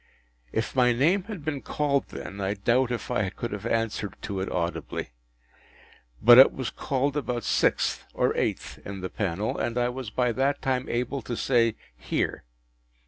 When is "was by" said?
9.89-10.31